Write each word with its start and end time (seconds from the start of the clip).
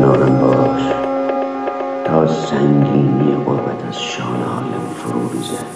پناهم 0.00 0.38
باش 0.40 0.82
تا 2.04 2.26
سنگینی 2.26 3.44
غربت 3.46 3.84
از 3.88 4.02
شانه 4.02 4.44
هایم 4.44 4.80
فرو 4.96 5.28
ریزد 5.28 5.66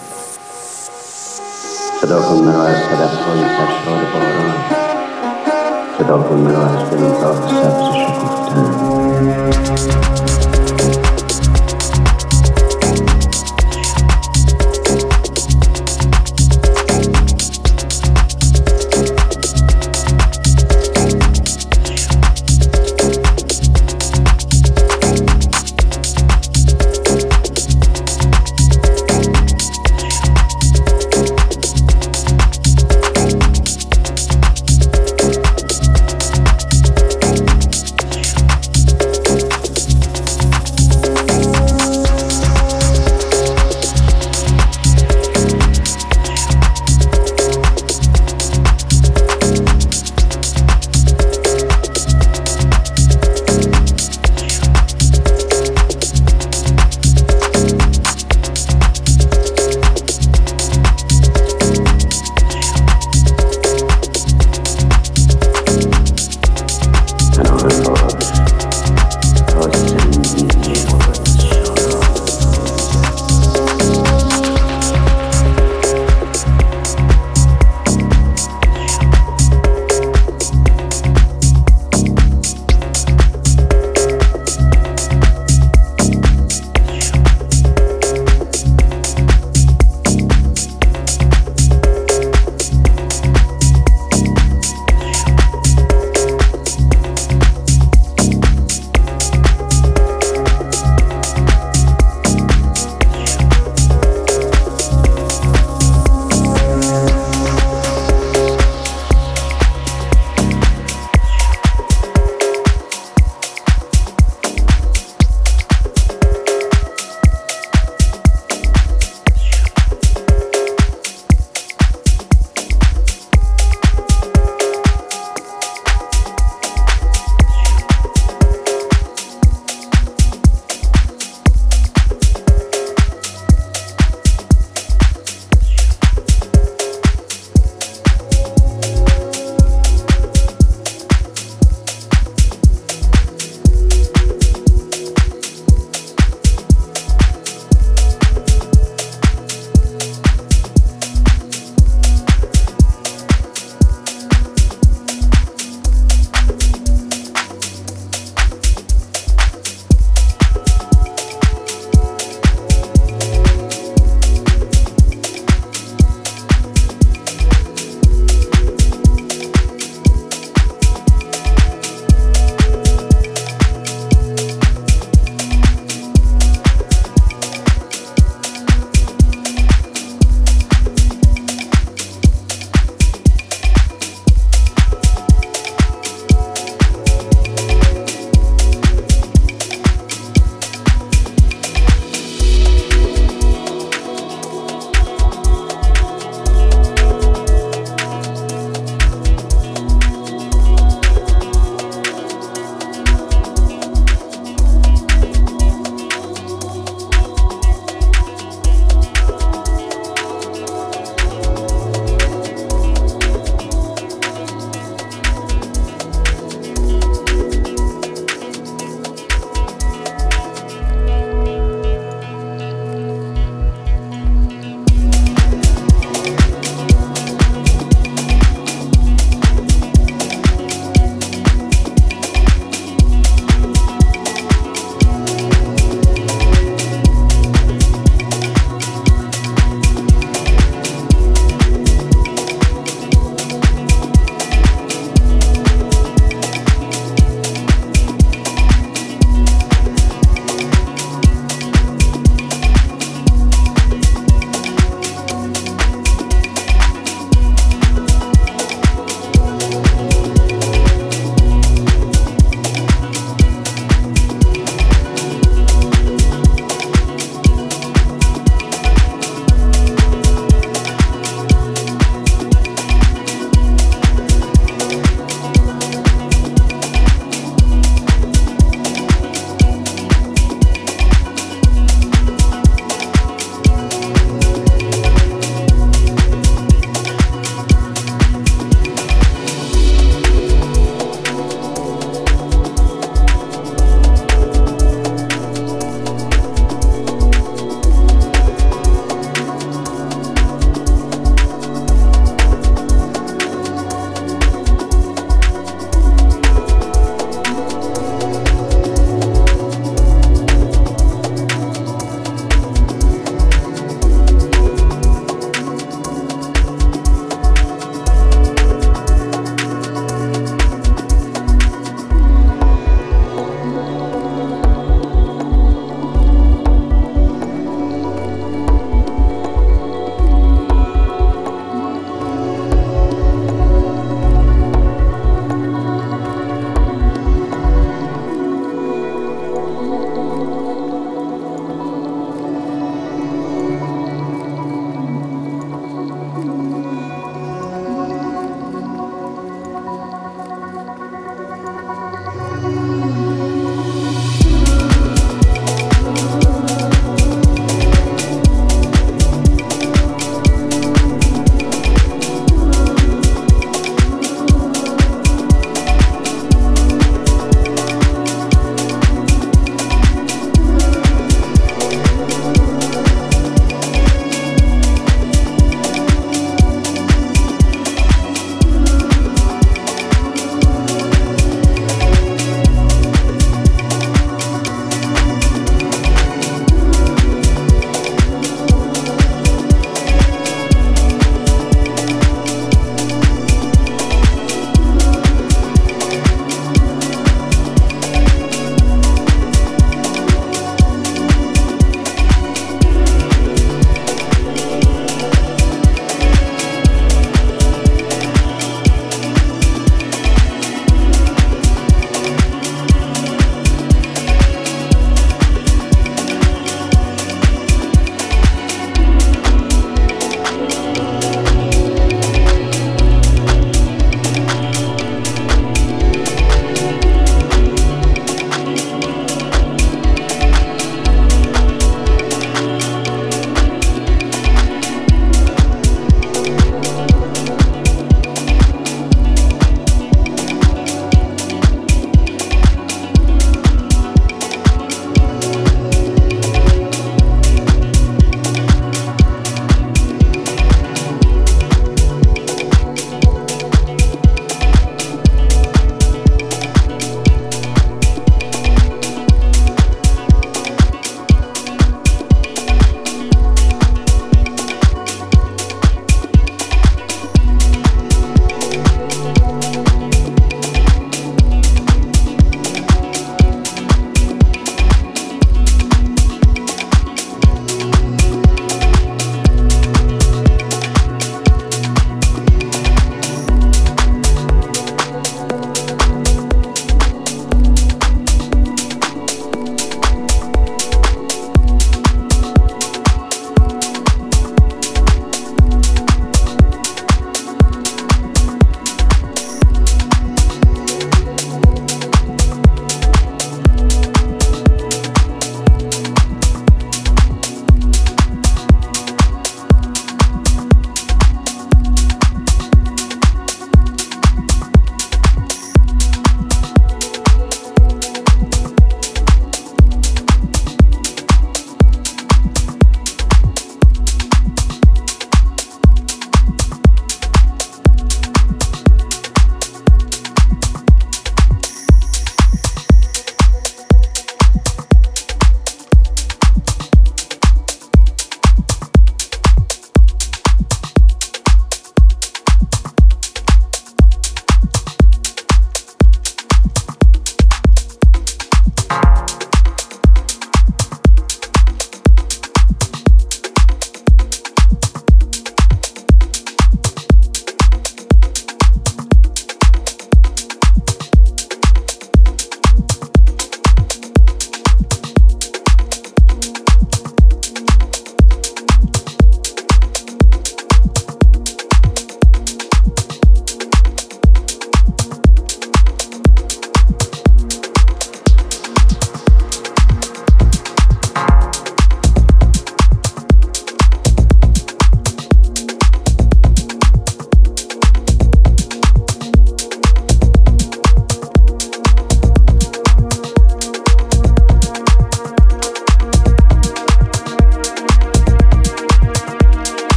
صدا 2.00 2.22
کن 2.22 2.34
مرا 2.34 2.62
از 2.62 2.76
صدف 2.76 3.26
های 3.26 3.40
سرشار 3.40 4.04
باران. 4.14 4.54
صدا 5.98 6.18
کن 6.18 6.34
مرا 6.34 6.62
از 6.62 6.90
گلوگاه 6.90 7.36
سبز 7.62 7.84
شکفتن. 7.94 8.94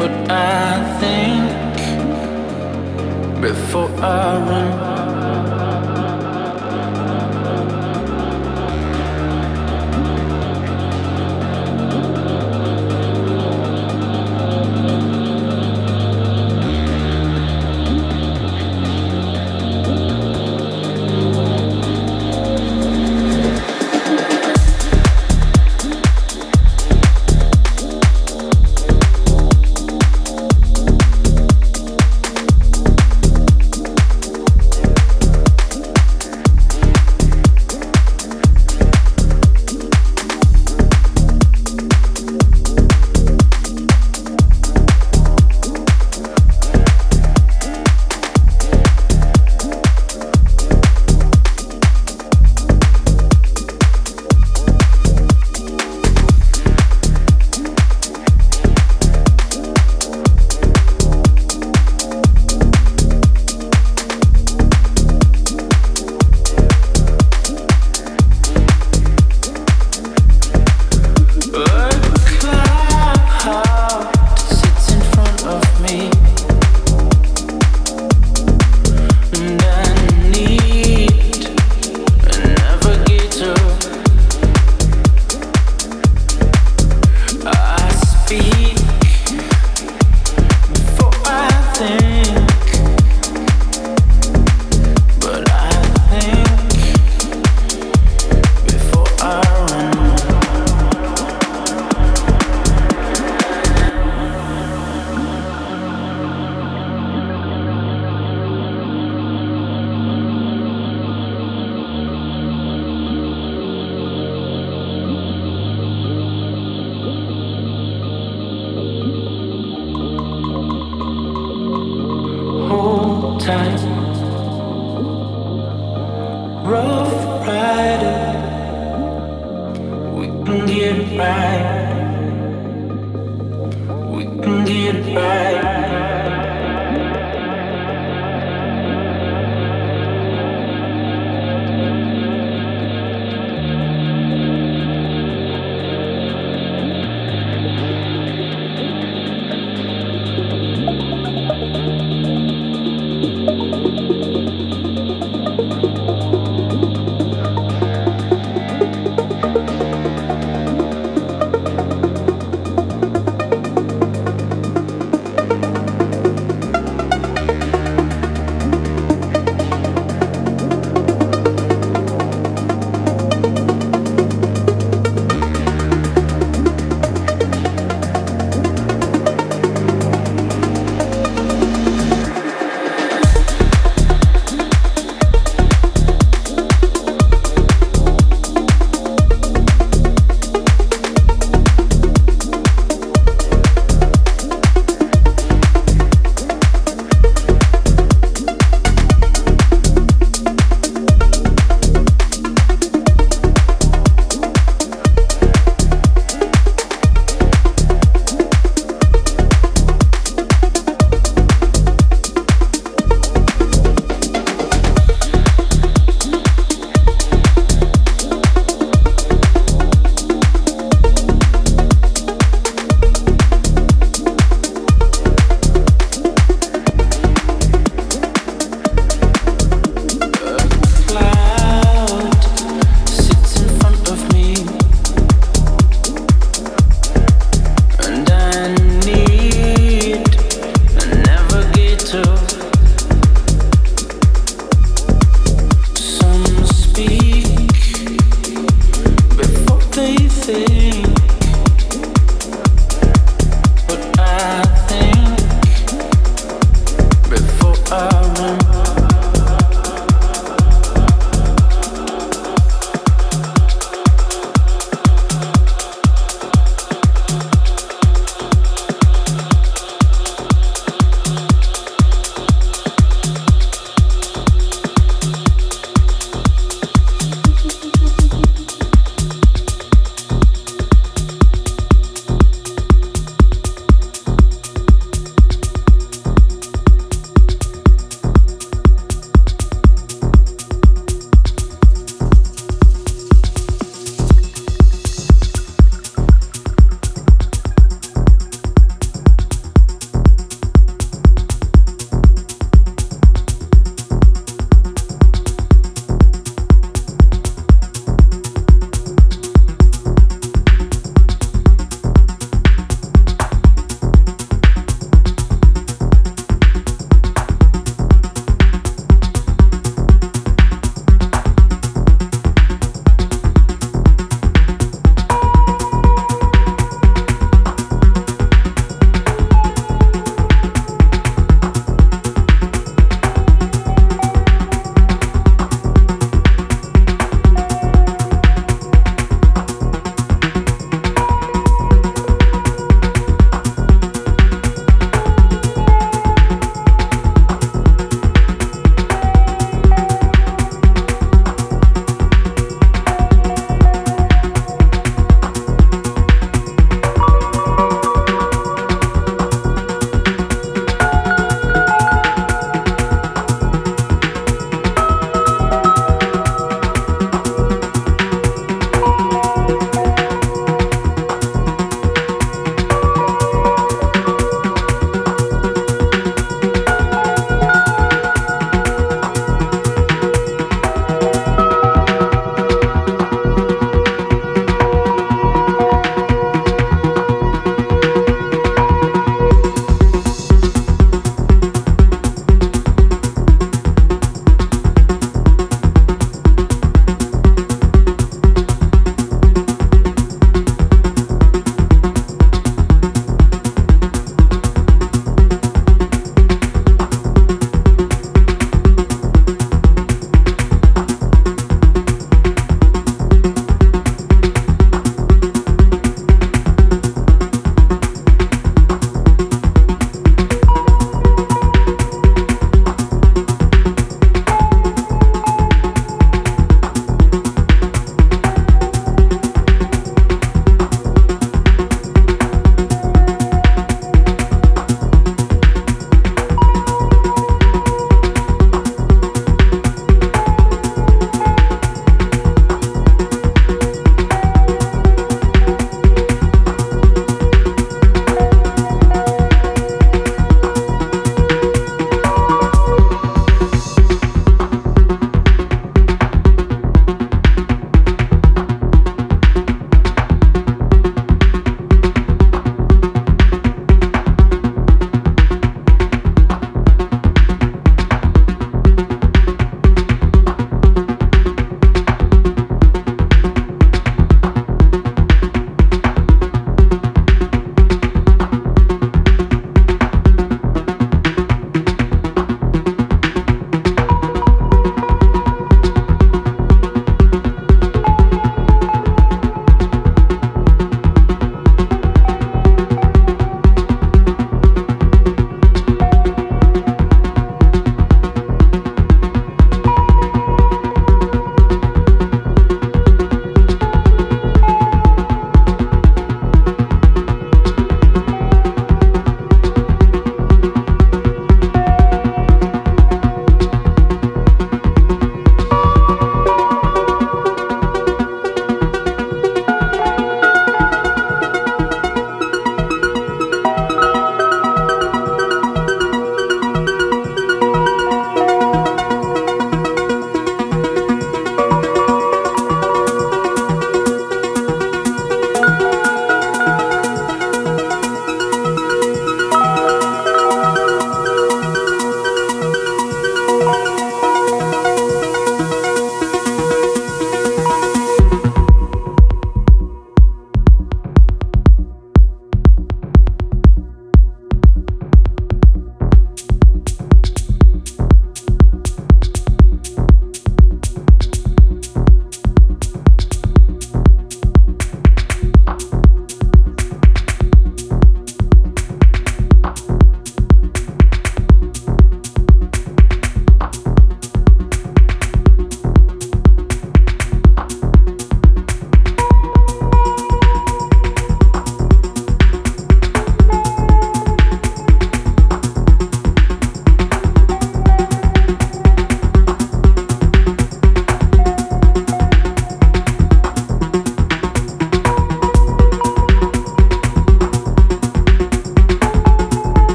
but 0.00 0.10
I 0.30 0.98
think 0.98 1.42
before 3.42 3.90
I 4.00 4.38
run. 4.48 5.09